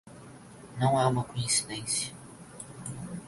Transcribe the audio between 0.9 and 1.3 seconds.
é uma